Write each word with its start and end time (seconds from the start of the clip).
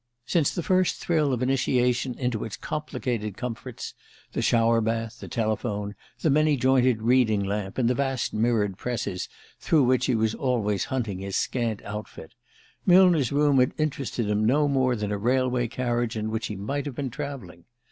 Since 0.25 0.55
the 0.55 0.63
first 0.63 0.95
thrill 0.99 1.31
of 1.31 1.43
initiation 1.43 2.17
into 2.17 2.43
its 2.43 2.57
complicated 2.57 3.37
comforts 3.37 3.93
the 4.31 4.41
shower 4.41 4.81
bath, 4.81 5.19
the 5.19 5.27
telephone, 5.27 5.93
the 6.21 6.31
many 6.31 6.57
jointed 6.57 7.03
reading 7.03 7.43
lamp 7.43 7.77
and 7.77 7.87
the 7.87 7.93
vast 7.93 8.33
mirrored 8.33 8.79
presses 8.79 9.29
through 9.59 9.83
which 9.83 10.07
he 10.07 10.15
was 10.15 10.33
always 10.33 10.85
hunting 10.85 11.19
his 11.19 11.35
scant 11.35 11.83
outfit 11.83 12.33
Millner's 12.83 13.31
room 13.31 13.59
had 13.59 13.73
interested 13.77 14.25
him 14.27 14.43
no 14.43 14.67
more 14.67 14.95
than 14.95 15.11
a 15.11 15.19
railway 15.19 15.67
carriage 15.67 16.17
in 16.17 16.31
which 16.31 16.47
he 16.47 16.55
might 16.55 16.87
have 16.87 16.95
been 16.95 17.11
travelling. 17.11 17.65